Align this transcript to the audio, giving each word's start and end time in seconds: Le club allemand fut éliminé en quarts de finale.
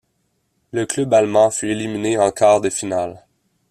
Le 0.71 0.87
club 0.87 1.13
allemand 1.13 1.51
fut 1.51 1.69
éliminé 1.69 2.17
en 2.17 2.31
quarts 2.31 2.59
de 2.59 2.71
finale. 2.71 3.23